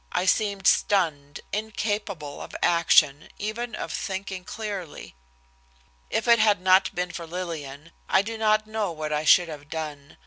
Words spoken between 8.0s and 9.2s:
I do not know what